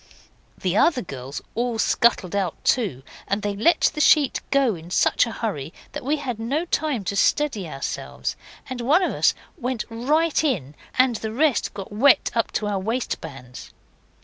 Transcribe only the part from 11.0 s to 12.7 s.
the rest got wet up to